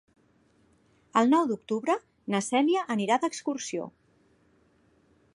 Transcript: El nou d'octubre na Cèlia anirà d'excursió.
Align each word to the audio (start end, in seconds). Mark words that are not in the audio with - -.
El 1.19 1.27
nou 1.33 1.43
d'octubre 1.51 1.95
na 2.35 2.41
Cèlia 2.45 2.81
anirà 2.95 3.17
d'excursió. 3.25 3.85